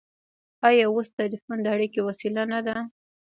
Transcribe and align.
آیا 0.67 0.85
اوس 0.91 1.07
ټیلیفون 1.17 1.57
د 1.61 1.67
اړیکې 1.75 2.01
وسیله 2.07 2.43
نه 2.53 2.59
ده؟ 2.67 2.75